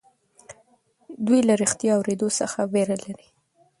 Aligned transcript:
دوی 1.25 1.41
له 1.47 1.53
رښتيا 1.61 1.91
اورېدو 1.95 2.29
څخه 2.39 2.59
وېره 2.73 2.97
لري. 3.05 3.27